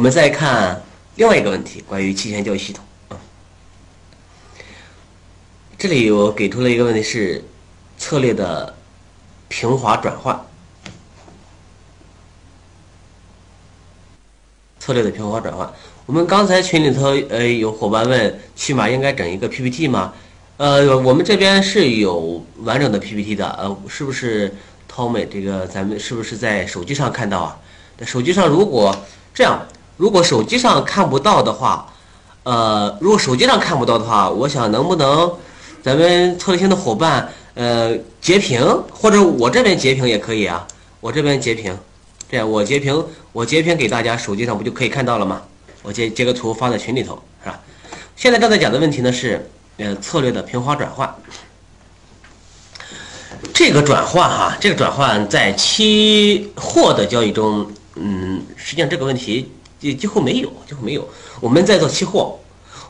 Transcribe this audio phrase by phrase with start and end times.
[0.00, 0.82] 我们再看
[1.16, 3.20] 另外一个问题，关于期权交易系统啊。
[5.76, 7.44] 这里我给出了一个问题是
[7.98, 8.74] 策略的
[9.48, 10.40] 平滑转换，
[14.78, 15.70] 策略的平滑转换。
[16.06, 20.14] 我们刚才群里头呃有伙伴问，起码应该整一个 PPT 吗？
[20.56, 24.56] 呃，我们这边是有完整的 PPT 的，呃，是不是？
[24.88, 27.60] 涛美，这个咱们是不是在手机上看到啊？
[27.98, 28.96] 在手机上如果
[29.34, 29.64] 这样，
[30.00, 31.86] 如果手机上看不到的话，
[32.44, 35.30] 呃，如果手机上看不到的话，我想能不能
[35.82, 40.66] 咱们策略性的伙伴呃截屏，或者我这边截屏也可以啊？
[41.00, 41.76] 我这边截屏，
[42.30, 45.42] 这样我截屏，我截屏给大家，手机上不就可以看到了吗？
[45.82, 47.60] 我截截个图发在群里头，是吧？
[48.16, 51.14] 现在正在讲的问题呢是呃策略的平滑转换。
[53.52, 61.08] 这个转换哈，这个转换在期货的交易中，嗯，实际上这个问题几几乎没有，几乎没有。
[61.40, 62.38] 我们在做期货，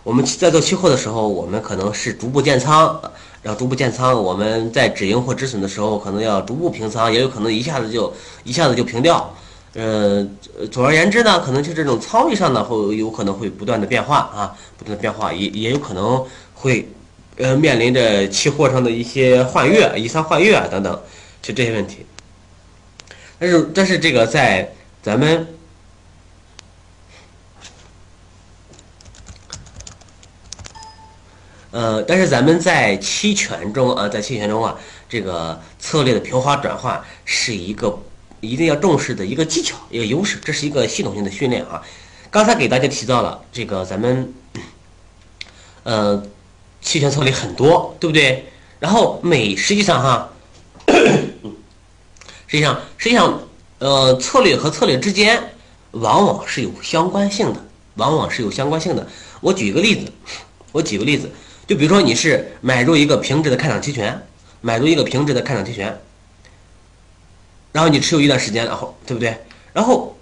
[0.03, 3.01] 我们在做期货的时候，我们可能是逐步建仓，
[3.43, 4.21] 然后逐步建仓。
[4.23, 8.13] 我们在止盈或止损的时候，可能要逐步平仓，也有可能一下子就
[8.45, 9.35] 一下子就平掉。
[9.75, 10.27] 呃，
[10.71, 16.25] 总而言之呢，可能就这种仓位上呢，会有可能会不断的变化啊，不断的变化，也也有可能
[16.55, 16.89] 会。
[17.37, 21.01] 呃，面临着期货上的一些换月、以仓换月啊等等，
[21.41, 22.05] 就这些问题。
[23.39, 24.71] 但是，但是这个在
[25.03, 25.47] 咱们，
[31.71, 34.77] 呃，但是咱们在期权中啊，在期权中啊，
[35.09, 37.99] 这个策略的平滑转换是一个
[38.41, 41.83] 一定要重视的一个技巧、一个优势，这是一个系统性的训练啊。
[42.31, 44.33] 刚才给大家提到了这个咱们，
[45.85, 46.23] 呃。
[46.83, 48.43] 期权策略很多，对不对？
[48.79, 50.33] 然后每实际上哈，
[52.49, 53.39] 实际上实际上，
[53.81, 55.39] 呃，策略和策略之间
[55.91, 57.63] 往往是有相关性的，
[57.97, 59.07] 往往是有相关性的。
[59.43, 60.11] 我举一个例子，
[60.73, 61.31] 我举个例子，
[61.71, 64.21] 就比如说你是买入一个平值的看涨期权，
[64.61, 65.97] 买入一个平值的看涨期权，
[67.71, 69.37] 然后你持有一段时间，然后对不对？
[69.73, 70.19] 然后，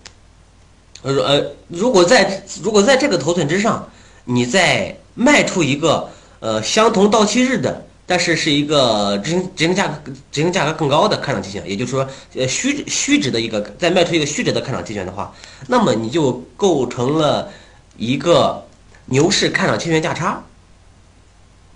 [1.01, 3.89] 呃，如果在如果在这个头寸之上，
[4.27, 6.11] 你再卖出一个。
[6.41, 15.35] 呃，相同到期日的，但是是一个执行执行价格执行价格更高的看涨期权，也就是说，呃虚虚值的一个再卖出一个虚值的看涨期权的话，
[15.67, 17.51] 那么你就构成了
[17.97, 18.65] 一个
[19.07, 20.45] 牛市看涨期权价差，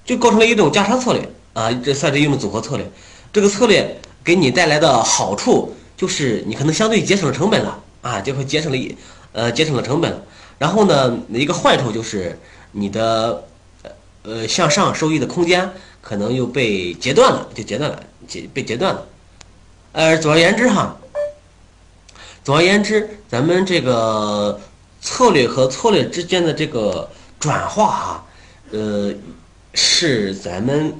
[0.04, 2.90] 就构成了一种价差策略啊，这算是一种组合策略。
[3.32, 8.96] 这个策略给你带来的好处就是你可能相对节省了成本了啊，就会节省了一
[9.32, 10.22] 呃节省了成本了。
[10.58, 12.38] 然后呢，一个坏处就是
[12.72, 13.44] 你的。
[14.24, 15.68] 呃，向上收益的空间
[16.00, 19.04] 可能又被截断了，就截断了，截被截断了。
[19.90, 20.96] 呃，总而言之哈，
[22.44, 24.60] 总而言之，咱们这个
[25.00, 28.26] 策略和策略之间的这个转化哈，
[28.70, 29.12] 呃，
[29.74, 30.94] 是咱们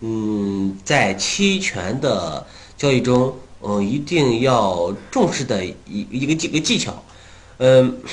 [0.00, 2.46] 嗯在期权的
[2.76, 5.74] 交易中，嗯，一定要重视的一
[6.10, 7.02] 一个几个技巧，
[7.58, 7.98] 嗯。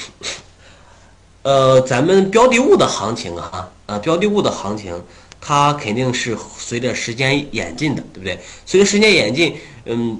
[1.44, 5.04] 呃，咱们标的物的行情啊，呃，标的物的行情，
[5.42, 8.40] 它肯定是随着时间演进的，对不对？
[8.66, 10.18] 随着时间演进，嗯，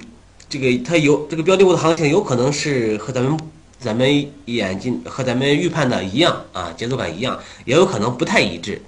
[0.50, 3.38] 这个它有这个标的物的行情，有可能是和咱们
[3.80, 8.82] 咱们演进和咱们预判的一样啊，节奏感一样，也有可能不太一致，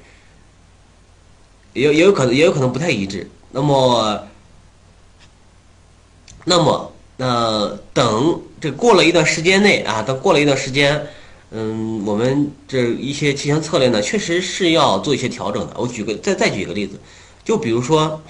[1.76, 3.30] 也也有可能也有可能不太一致。
[3.52, 4.26] 那么，
[6.44, 11.06] 那么，那等这过了一段时间内啊，等过了一段时间。
[11.50, 15.72] 嗯，我们这一些期权策略呢，确实是要做一些调整的。
[15.78, 16.98] 我举个再再举一个例子，
[17.44, 18.20] 就比如说，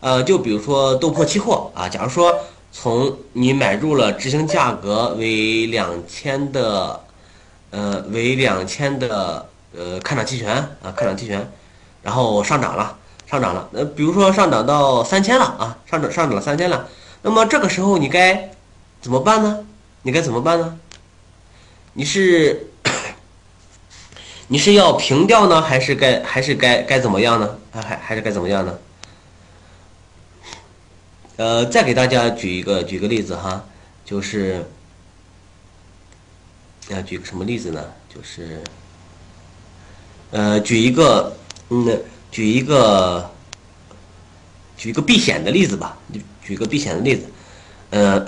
[0.00, 2.36] 呃，就比如说豆粕期货啊，假如说
[2.72, 7.00] 从你买入了执行价格为两千的，
[7.70, 11.48] 呃，为两千的呃看涨期权啊，看涨期权，
[12.02, 16.88] 然后上涨了，上涨了，呃，比如说上涨到三千了啊，上涨上涨了三千了，
[17.22, 18.50] 那么这个时候你该
[19.00, 19.64] 怎么办呢？
[20.02, 20.78] 你该怎么办呢？
[21.94, 22.68] 你是
[24.48, 27.58] 你是要平掉呢，还是该还是该该怎么样呢？
[27.72, 28.78] 还还还是该怎么样呢？
[31.36, 33.64] 呃，再给大家举一个举个例子哈，
[34.04, 34.68] 就是
[36.88, 37.84] 要举个什么例子呢？
[38.12, 38.60] 就是
[40.32, 41.36] 呃，举一个
[41.70, 42.00] 嗯，
[42.30, 43.30] 举一个
[44.76, 45.96] 举一个避险的例子吧，
[46.42, 47.24] 举一个避险的例子，
[47.90, 48.24] 呃。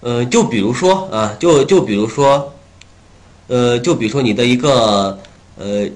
[0.00, 2.54] 呃，就比如说啊，就就比如说，
[3.48, 5.18] 呃，就比如说你的一个
[5.56, 5.88] 呃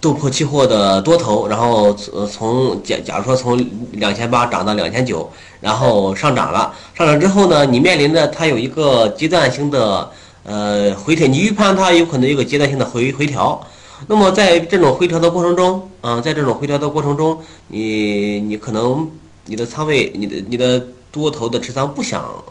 [0.00, 3.58] 豆粕期货的多头，然后呃从假假如说从
[3.94, 5.28] 两千八涨到两千九，
[5.60, 10.08] 然后上涨了，上涨之后呢，你面临着它有一个阶段性的
[10.44, 13.60] 呃回调，你预判它有可能有个阶段性的回回调。
[14.06, 19.10] 那么在这种回调的过程中，啊，在这种回调的过程中，你你可能
[19.46, 22.44] 你的仓位，你的你的多头的持仓不想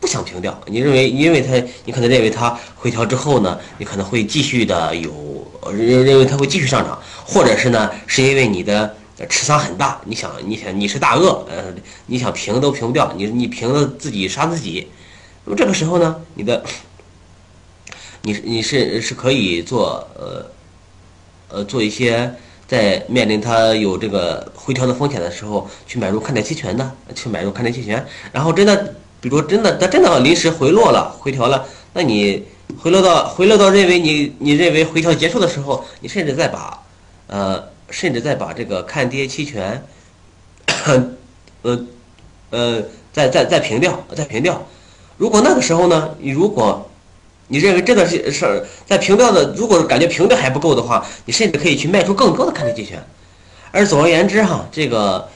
[0.00, 1.54] 不想平掉，你认为因为它
[1.84, 8.96] 你可能认为它回调之后呢，你可能会继续的有认认为它会继续上涨，或者是呢是因为你的
[9.28, 11.72] 持仓很大，你想你想你是大鳄，呃，
[12.06, 14.88] 你想平都平不掉，你你平了自己杀自己，
[15.44, 16.64] 那么这个时候呢，你的
[18.22, 20.44] 你 你是是可以做呃。
[21.48, 22.34] 呃，做一些
[22.66, 28.04] 在面临它有这个回调的风险的时候，去买入看跌期权的，去买入看跌期权。
[28.32, 31.64] 然后真的，比如真的它真的临时回落了，回调了，
[31.94, 32.44] 那你
[32.78, 36.82] 回落到回落到认为你你认为回调结束的时候，你甚至再把
[37.26, 39.82] 呃，甚至再把这个看跌期权，
[41.62, 41.86] 呃
[42.50, 44.66] 呃，再再再平掉，再平掉。
[45.16, 46.87] 如果那个时候呢，你如果
[47.50, 53.02] 你认为这个是是在平调的，如果感觉平调还不够的话，你甚至可以去卖出更多的看跌期权。
[53.70, 55.28] 而总而言之哈，这个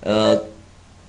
[0.00, 0.42] 呃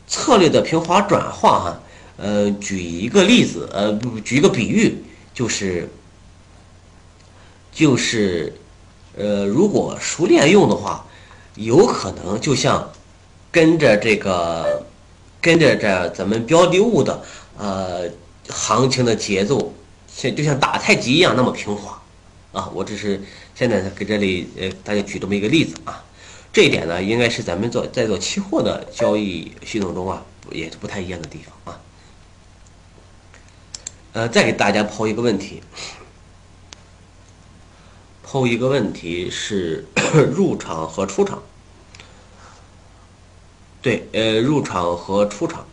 [0.07, 1.79] 策略的平滑转化哈，
[2.17, 3.91] 呃举一个例子，呃
[4.23, 5.03] 举一个比喻，
[5.33, 5.89] 就是
[7.71, 8.53] 就是
[9.17, 11.05] 呃如果熟练用的话，
[11.55, 12.91] 有可能就像
[13.51, 14.85] 跟着这个
[15.41, 17.21] 跟着这咱们标的物的
[17.57, 18.01] 呃
[18.49, 19.73] 行情的节奏。
[20.15, 22.01] 像就像打太极一样那么平滑，
[22.51, 23.21] 啊，我只是
[23.55, 26.03] 现在给这里呃大家举这么一个例子啊，
[26.53, 31.79] 这一点呢应该是咱们做在做期货的交易系统中啊也是不太一样的地方啊。
[34.13, 35.63] 呃，再给大家抛一个问题，
[38.21, 39.87] 抛一个问题是
[40.31, 41.41] 入场和出场，
[43.81, 45.65] 对，呃，入场和出场。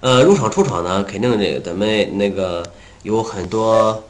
[0.00, 2.64] 呃，入场出场呢，肯定这咱们那个
[3.02, 4.02] 有很多，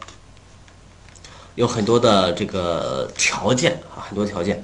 [1.57, 4.63] 有很多的这个条件啊，很多条件。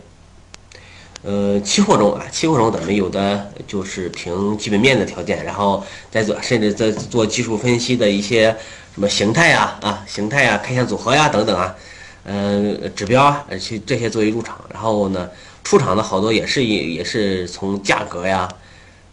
[1.25, 5.82] 呃，期货中啊，期货中咱们有的就是凭基本面的条件，然后
[6.12, 8.56] 再做，甚至在做技术分析的一些
[8.94, 11.75] 什么形态呀、啊形态呀、K 线组合呀等等啊，
[12.23, 14.64] 嗯，指标啊，去这些作为入场。
[14.73, 15.28] 然后呢，
[15.64, 18.49] 出场的好多也是也也是从价格呀。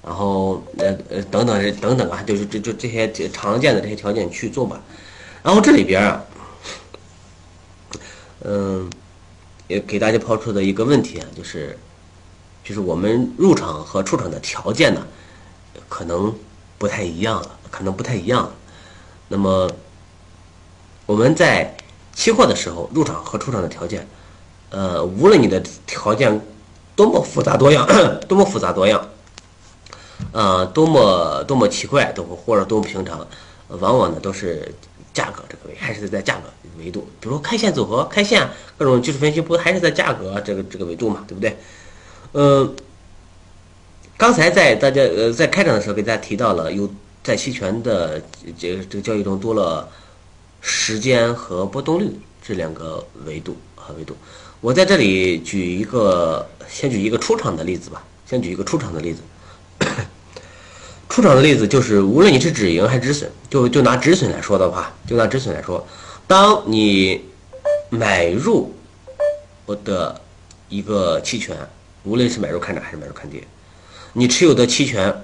[0.05, 4.81] 然后呃呃等等等等啊，就是这就这些常见的这些条件去做吧。
[5.41, 6.23] 然后这里边啊，
[8.41, 8.89] 嗯，
[9.67, 11.77] 也给大家抛出的一个问题啊，就是
[12.63, 15.07] 就是我们入场和出场的条件呢，
[15.87, 16.33] 可能
[16.77, 18.51] 不太一样了，可能不太一样了。
[19.29, 19.69] 那么
[21.05, 21.75] 我们在
[22.13, 24.07] 期货的时候，入场和出场的条件，
[24.69, 26.41] 呃，无论你的条件
[26.95, 27.87] 多么复杂多样，
[28.27, 29.09] 多么复杂多样。
[30.31, 33.27] 呃，多么多么奇怪，都或者多么平常，
[33.67, 34.73] 往往呢都是
[35.13, 36.43] 价格这个维，还是在价格
[36.77, 37.07] 维度。
[37.19, 41.55] 比如说开线组合、开线各种技术分析，不还是在价格这个这个维度嘛，对不对？
[42.31, 42.73] 呃，
[44.17, 46.89] 刚才在大家呃在开场的时候给大家提到了，有
[47.23, 48.21] 在期权的
[48.57, 49.87] 这个这个交易中多了
[50.61, 52.09] 时间和波动率
[52.41, 54.15] 这两个维度和维度。
[54.61, 59.21] 我在这里举一个，先举一个出场的例子吧，先举一个出场的例子。
[61.13, 65.87] 出场的例子就是，无论你是止盈还是止损，就就拿止损来说的话，就拿止损来说，
[66.25, 67.23] 当你
[67.91, 68.73] 买入
[69.67, 70.19] 我的
[70.69, 71.55] 一个期权，
[72.01, 73.43] 无论是买入看涨还是买入看跌，
[74.13, 75.23] 你持有的期权，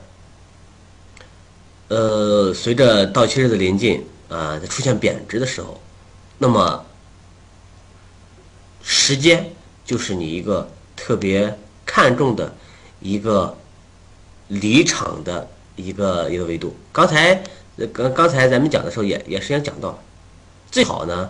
[1.88, 5.82] 呃，随着到期日的临近啊，出现贬值的时候，
[6.38, 6.86] 那么
[8.84, 9.52] 时间
[9.84, 12.54] 就是你一个特别看重的
[13.00, 13.58] 一个
[14.50, 15.50] 离场的。
[15.80, 17.42] 一个一个维度，刚才
[17.94, 19.98] 刚刚才咱们讲的时候也也实际上讲到，
[20.70, 21.30] 最好呢，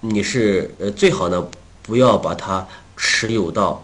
[0.00, 1.46] 你是呃最好呢
[1.82, 3.82] 不要把它持有到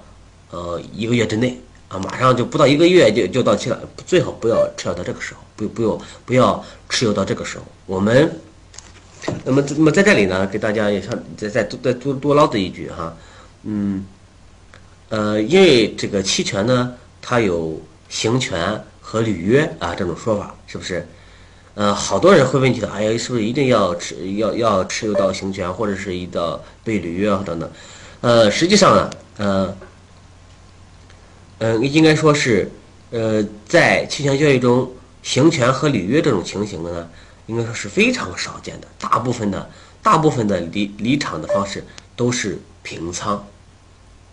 [0.50, 1.56] 呃一个月之内
[1.88, 7.64] 啊，马上就不到一个月就就到期了，最好不要持有到这个时候，不不要不要持有到这个时候。
[7.86, 8.40] 我们
[9.44, 13.16] 那么那么在这里呢，给大家也想再再多再多多唠叨一句哈，
[13.62, 14.04] 嗯，
[15.08, 18.82] 呃，因为这个期权呢，它有行权。
[19.10, 21.04] 和履约啊，这种说法是不是？
[21.74, 27.68] 呃，好多人会问起的，哎呀，是不是一定要持要要持有到行权，或者是一到被履约啊等等？
[28.20, 29.76] 呃，实际上呢，呃，
[31.58, 32.70] 嗯，应该说是，
[33.10, 34.88] 呃，在期权交易中，
[35.24, 37.10] 行权和履约这种情形的呢，
[37.46, 38.86] 应该说是非常少见的。
[38.96, 39.68] 大部分的
[40.04, 43.44] 大部分的离离场的方式都是平仓，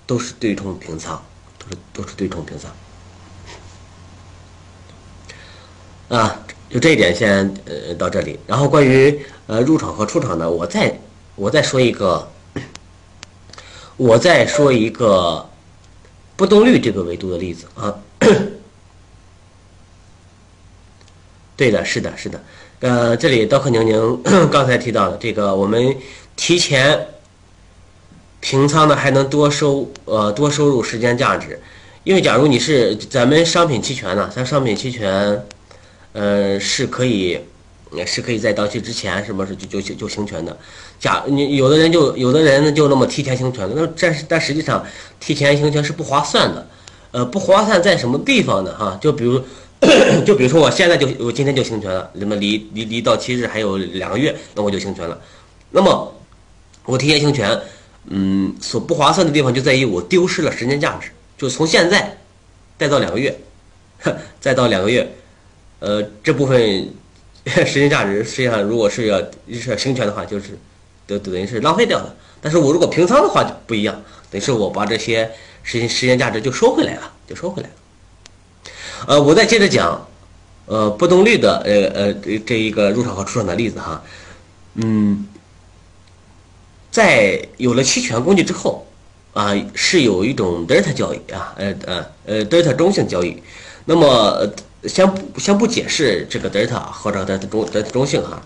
[0.06, 1.20] 都是对冲平仓，
[1.58, 2.70] 都是都是对冲平仓。
[6.10, 8.40] 啊，就这一点先呃到这里。
[8.48, 10.98] 然后关于呃入场和出场呢，我再
[11.36, 12.26] 我再说一个，
[13.98, 15.50] 我再说一个
[16.38, 17.94] 波动率这个维度的例子啊。
[21.58, 22.42] 对的，是的，是的。
[22.80, 25.94] 呃，这里刀客宁宁 刚才提到的这个，我们
[26.38, 27.08] 提前
[28.40, 31.60] 平仓呢，还能多收呃多收入时间价值。
[32.06, 35.46] 因为假如你是咱们商品期权呢，像商品期权。
[36.18, 37.40] 呃，是可以，
[38.08, 40.58] 是可以在到期之前，是不是就就就行权的？
[41.00, 44.84] 假你有的人就有的人呢，就那么提前行权，那这但实际上
[45.20, 46.68] 提前行权是不划算的。
[47.12, 48.76] 呃，不划算在什么地方呢？
[48.76, 49.40] 哈，就比如，
[50.26, 55.22] 就比如说我现在就我今天就行权了，那么离离离到期日还有两个月，那我就行权了。
[55.70, 56.12] 那么
[56.86, 57.56] 我提前行权，
[58.08, 62.18] 嗯，所不划算的地方就在于我丢失了时间价值，就从现在
[62.80, 63.40] 再到两个月，
[64.42, 65.08] 再到两个月。
[65.80, 66.92] 呃，这部分
[67.46, 69.20] 时间价值实际上，如果是要
[69.52, 70.58] 是要行权的话，就是
[71.06, 72.16] 等等于是浪费掉了。
[72.42, 73.94] 但是我如果平仓的话就不一样，
[74.32, 75.30] 等于是我把这些
[75.62, 77.76] 时间时间价值就收回来了，就收回来了。
[79.06, 80.08] 呃，我再接着讲，
[80.66, 84.04] 呃，波动率的呃呃这一个入场和出场的例子哈，
[84.74, 85.28] 嗯，
[86.90, 88.84] 在有了期权工具之后
[89.34, 93.38] 啊，是有一种德尔塔交易啊，呃呃呃德尔塔中性交易，
[93.86, 94.52] 那么。
[94.84, 98.42] 先不先不解释这个德尔塔或者德尔塔中德尔塔中性哈，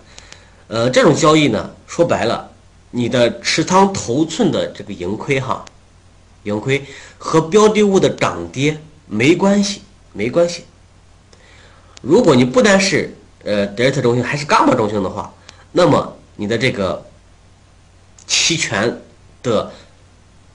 [0.68, 2.50] 呃，这种交易呢，说白了，
[2.90, 5.64] 你的持仓头寸的这个盈亏哈，
[6.44, 6.84] 盈亏
[7.18, 10.64] 和标的物的涨跌没关系，没关系。
[12.00, 15.32] 如果你不单是呃德尔塔中性，还是伽马中性的话，
[15.70, 17.04] 那么你的这个
[18.26, 19.00] 期权
[19.42, 19.70] 的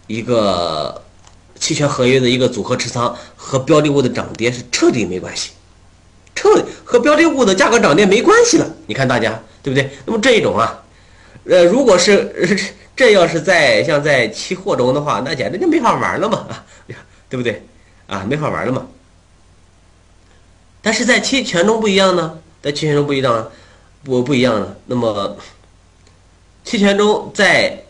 [0.08, 1.04] 一个
[1.60, 5.52] 期权合约的一个组合持仓和标的物的涨跌是彻底没关系。
[6.40, 9.90] 这和标的物的价格涨跌没关系了，你看大家对不对？
[10.06, 10.84] 那么这一种啊，
[11.46, 12.32] 呃，如果是
[12.96, 16.64] 这要是在像在期货中的话，那简直就没法玩了嘛啊，
[17.28, 17.64] 对不对？
[18.06, 18.86] 啊，没法玩了嘛。
[20.82, 23.52] 但是在期权中不一样呢，在期权中不一样，
[24.04, 24.76] 不不一样呢。
[24.86, 25.36] 那么
[26.64, 27.84] 期权中在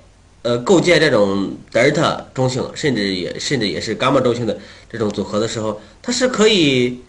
[0.43, 4.57] 呃构建这种德尔塔中性，甚至也甚至也是伽马中性的
[4.89, 7.01] 这种组合的时候，它是可以。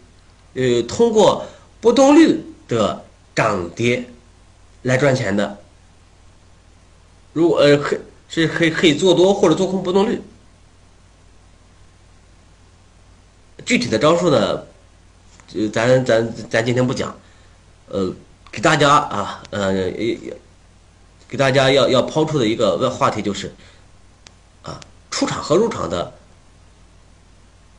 [0.58, 1.46] 呃，通过
[1.80, 4.04] 波动率的涨跌
[4.82, 5.56] 来赚钱的。
[7.32, 7.96] 如果呃可
[8.28, 10.20] 是可以可以做多或者做空波动率。
[13.64, 14.64] 具体的招数呢，
[15.54, 17.16] 呃咱咱咱今天不讲。
[17.86, 18.12] 呃，
[18.50, 19.72] 给大家啊，呃，
[21.28, 23.54] 给大家要要抛出的一个问话题就是，
[24.62, 26.17] 啊，出场和入场的。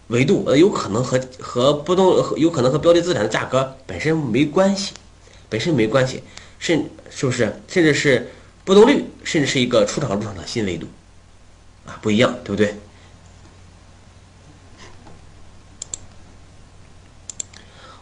[0.09, 4.93] 维度呃，有可能和和波动，有可能和标的资产的价格本身没关系，
[5.47, 6.23] 本身没关系，
[6.59, 7.61] 甚是不是？
[7.67, 8.31] 甚至是
[8.65, 10.87] 波动率，甚至是一个出场入场的新维度，
[11.85, 12.75] 啊，不一样，对不对？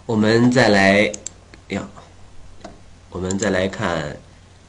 [0.06, 1.12] 我们再来
[1.68, 1.86] 呀，
[3.10, 4.18] 我们再来看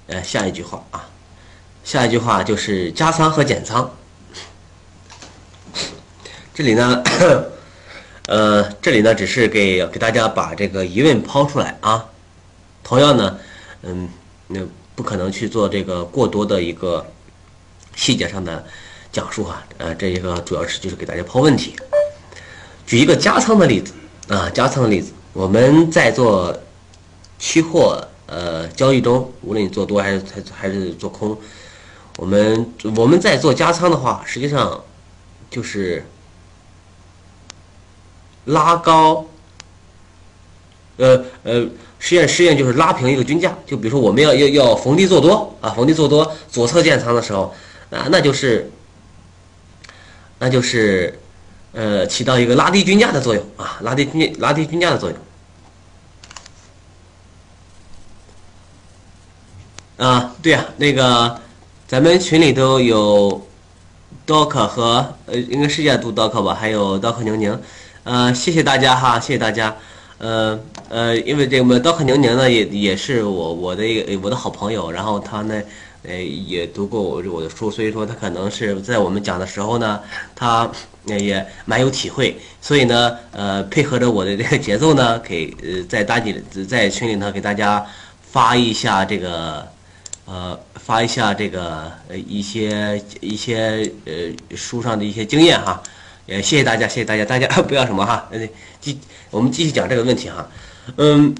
[0.08, 1.08] 呃下一句话啊，
[1.84, 3.88] 下一句话就是加仓和减仓。
[6.58, 7.04] 这里呢，
[8.26, 12.04] 呃，这里呢只是给给大家把这个疑问抛出来啊。
[12.82, 13.38] 同样呢，
[13.82, 14.08] 嗯，
[14.48, 14.58] 那
[14.96, 17.06] 不可能去做这个过多的一个
[17.94, 18.66] 细节上的
[19.12, 19.62] 讲述哈。
[19.76, 21.76] 呃，这一个主要是就是给大家抛问题。
[22.84, 23.92] 举一个加仓的例子
[24.26, 26.52] 啊，加仓的例子，我们在做
[27.38, 31.38] 期货呃交易中，无论你做多还是还还是做空，
[32.16, 34.82] 我们我们在做加仓的话，实际上
[35.48, 36.04] 就是。
[38.48, 39.24] 拉高，
[40.96, 41.66] 呃呃，
[41.98, 43.56] 实验实验就是拉平一个均价。
[43.66, 47.54] 就比如说，我们要要要逢低做多啊，逢低做多，左侧建仓的时候，
[47.90, 48.70] 啊，那就是，
[50.38, 51.18] 那就是，
[51.72, 55.18] 呃，起到一个拉低均价的作用啊，拉低均拉低均价的作用。
[59.98, 61.38] 啊，对呀，那个
[61.86, 63.46] 咱们群里头有
[64.26, 67.60] Doc 和呃，应该是叫读 Doc 吧，还有 Doc 宁宁。
[68.08, 69.76] 呃，谢谢大家哈，谢谢大家。
[70.16, 75.62] 呃呃，因为这个刀客宁宁呢，也也是我我的一个我的好朋友，然后他呢，
[76.04, 80.00] 呃，也读过我我的书，所以说他可能是在我们讲的时候呢，
[80.34, 80.66] 他
[81.04, 87.84] 也蛮有体会，所以呢，呃，配合着我的这个节奏呢，给呃在大姐在群里头给大家
[88.22, 89.68] 发一下这个
[90.24, 95.82] 呃发一下这个呃一些一些呃书上的一些经验哈，
[96.28, 98.38] 也谢谢大家，谢谢大家，大家 不要什么哈，呃
[98.80, 98.98] 继
[99.30, 100.46] 我们继续讲这个问题哈，
[100.96, 101.34] 嗯，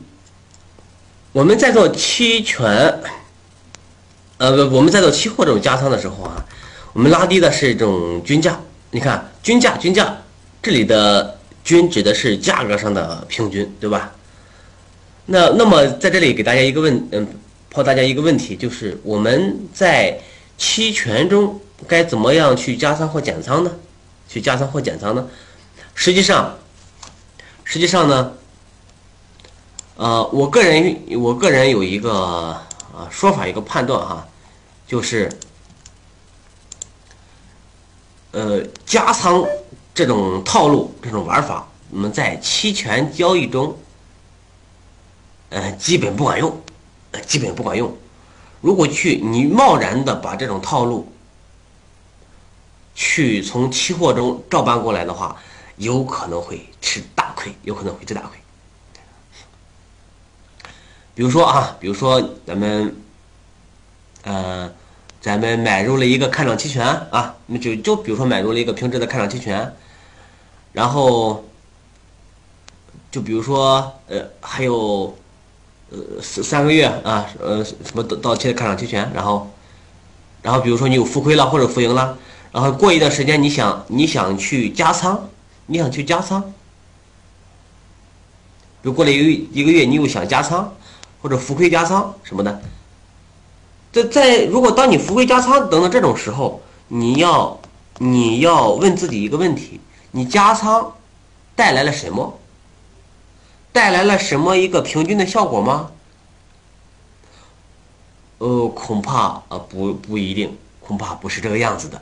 [1.33, 2.67] 我们在做期权，
[4.39, 6.43] 呃不，我们在做期货这种加仓的时候啊，
[6.95, 8.59] 我们拉低的是一种均价，
[8.91, 10.17] 你看均价均价
[10.63, 14.11] 这里的均指的是价格上的平均，对吧？
[15.27, 17.29] 那那么在这里给大家一个问，嗯，
[17.69, 20.19] 抛大家一个问题，就是我们在
[20.57, 23.71] 期权中该怎么样去加仓或减仓呢？
[24.29, 25.27] 去加仓或减仓呢？
[25.95, 26.57] 实际上，
[27.65, 28.33] 实际上呢，
[29.97, 34.29] 呃，我个人我个人有一个啊说法，一个判断哈，
[34.87, 35.29] 就是
[38.31, 39.45] 呃加仓
[39.95, 43.77] 这种套路这种玩法，我们在期权交易中。
[45.51, 46.61] 呃，基本不管用，
[47.27, 47.97] 基本不管用。
[48.61, 51.11] 如果去你贸然的把这种套路
[52.99, 55.37] 去从期货中照搬过来的话，
[55.77, 58.37] 有可能会吃大亏，有可能会吃大亏。
[61.15, 62.97] 比如说啊，比如说咱们，
[64.25, 64.69] 呃，
[65.21, 69.77] 咱们买入了一个看涨期权啊，那就就比如说买入了一个平值的看涨期权，
[70.73, 71.45] 然后，
[73.13, 75.17] 就比如说呃，还有。
[75.91, 79.51] 呃，三三个月啊，呃，什么到到期的看涨期权，然后，
[80.43, 82.19] 然后比如说你有浮亏了或者浮盈了，
[82.53, 85.29] 然后过一段时间你想你想去加仓，
[85.67, 86.43] 你想去加仓，
[88.83, 90.75] 比如过了一个一个月你又想加仓
[91.21, 92.63] 或者浮亏加仓什么的，
[93.93, 97.61] 在在如果当你浮亏加仓等等这种时候，你要
[97.99, 100.95] 你要问自己一个问题：你加仓
[101.55, 102.39] 带来了什么？
[103.73, 105.91] 带来了什么一个平均的效果吗？
[108.39, 112.01] 呃，恐怕呃不不一定，恐怕不是这个样子的，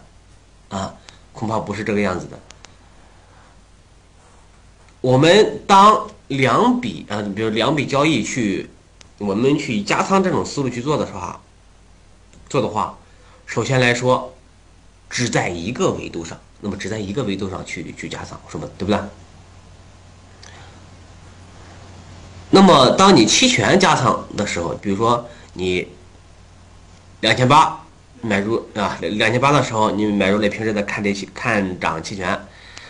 [0.69, 0.95] 啊，
[1.33, 2.39] 恐怕不是这个样子的。
[5.01, 8.69] 我们当两笔啊，比如两笔交易去，
[9.19, 11.37] 我们去加仓这种思路去做的时候，
[12.49, 12.99] 做的话，
[13.47, 14.35] 首先来说，
[15.09, 19.01] 只在一个维度上，那么只在一个维度上去去加仓，什么对不对？
[22.51, 25.87] 那么，当你期权加仓的时候，比如说你
[27.21, 27.85] 两千八
[28.21, 32.39] 买入啊，两千八的时候你买入了平时的看跌看涨期权，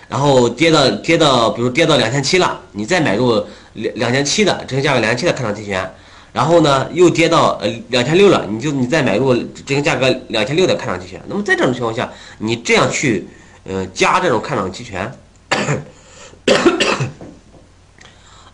[0.08, 5.92] 然后跌到跌到，比如跌到两千七了，你再买入两两千七的执行价格两千七的看涨期权，
[6.32, 11.20] 然后呢又跌到呃两千六了，你就你再买入执行价格两千六的看涨期权。
[11.28, 13.26] 那么在这种情况下，你这样去
[13.64, 15.12] 呃加这种看涨期权。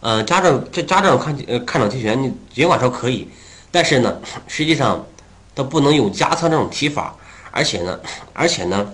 [0.01, 3.29] 呃，加这种这加这种看呃看涨期权，你尽管说可以，
[3.71, 5.07] 但是呢，实际上
[5.55, 7.15] 它不能用加仓这种提法，
[7.51, 8.01] 而且呢，
[8.33, 8.93] 而且呢，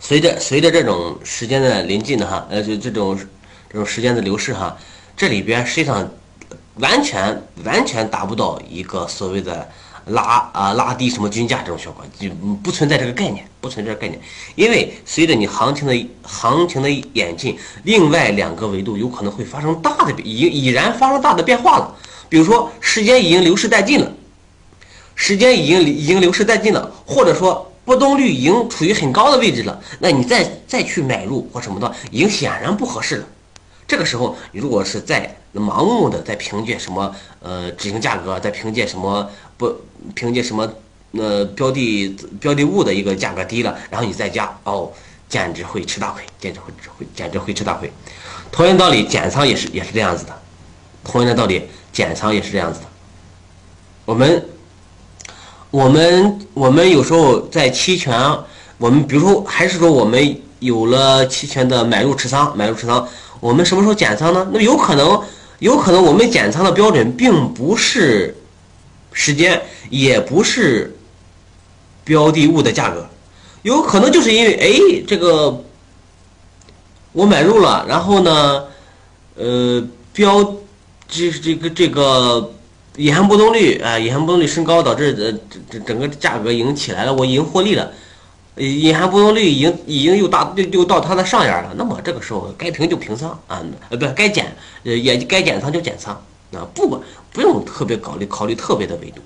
[0.00, 3.18] 随着随着这种时间的临近的哈，呃，就这种
[3.68, 4.76] 这种时间的流逝哈，
[5.16, 6.10] 这里边实际上
[6.76, 9.68] 完全完全达不到一个所谓的。
[10.08, 12.28] 拉啊拉低什么均价这种效果就
[12.62, 14.20] 不存在这个概念，不存在概念，
[14.54, 21.96] 因为随着你行情的行情的演进，另外两个维度有可能会发生大的已已然发生大的变化了。
[22.28, 24.12] 比如说时间已经流逝殆尽了，
[25.14, 33.26] 时间已经已经流逝殆尽了，或者说波动率已经处于很高的位置了，那你再再去买入或什么的，已经显然不合适了。
[33.86, 39.74] 这个时候，你如果是在盲目的在凭借什么呃执行价格，在凭借什么不
[40.14, 40.72] 凭借什么
[41.12, 42.08] 呃标的
[42.40, 44.90] 标的物的一个价格低了，然后你再加哦，
[45.28, 47.92] 简直会吃大亏，简直会会简直会吃大亏。
[48.50, 50.42] 同样道理，减仓也是也是这样子的。
[51.04, 52.86] 同样的道理，减仓也是这样子的。
[54.06, 54.42] 我们
[55.74, 58.16] 我们我们有时候在期权，
[58.78, 63.04] 我们比如说还是说我们有了期权的买入持仓，买入持仓。
[63.40, 64.46] 我们什么时候减仓呢？
[64.52, 65.20] 那么有可能，
[65.58, 68.36] 有可能我们减仓的标准并不是
[69.10, 69.60] 时间，
[69.90, 70.96] 也不是
[72.04, 73.04] 标的物的价格，
[73.62, 75.60] 有可能就是因为哎，这个
[77.10, 78.64] 我买入了，然后呢，
[79.34, 80.54] 呃，标
[81.08, 82.52] 这这个这个
[82.96, 87.90] 隐含波动率啊，隐含波动率升高，导致呃这整个价格已经起来了，我已经获利了。
[88.56, 94.54] 隐含波动率已经已经又大又又到它的上沿了，那么这个时候该平就平仓啊，呃不该减
[94.84, 96.14] 呃也该减仓就减仓
[96.52, 97.00] 啊，不管
[97.32, 99.20] 不用特别考虑考虑特别的维度，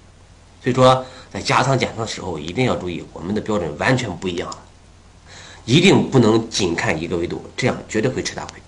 [0.64, 4.48] 所以说在加仓减仓的时候一定要注意，我们的标准完全不一样，
[5.66, 8.59] 一定不能仅看一个维度，这样绝对会吃大亏。